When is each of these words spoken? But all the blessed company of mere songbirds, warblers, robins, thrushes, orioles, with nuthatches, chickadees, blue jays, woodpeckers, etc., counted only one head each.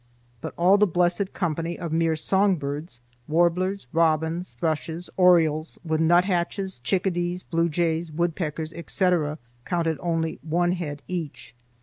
But 0.41 0.55
all 0.57 0.79
the 0.79 0.87
blessed 0.87 1.31
company 1.31 1.77
of 1.77 1.93
mere 1.93 2.15
songbirds, 2.15 3.01
warblers, 3.27 3.85
robins, 3.93 4.53
thrushes, 4.53 5.11
orioles, 5.15 5.77
with 5.85 6.01
nuthatches, 6.01 6.79
chickadees, 6.79 7.43
blue 7.43 7.69
jays, 7.69 8.11
woodpeckers, 8.11 8.73
etc., 8.73 9.37
counted 9.63 9.99
only 10.01 10.39
one 10.41 10.71
head 10.71 11.03
each. 11.07 11.53